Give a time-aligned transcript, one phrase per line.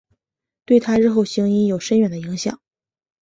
[0.65, 2.59] 对她日后行医有深远的影响。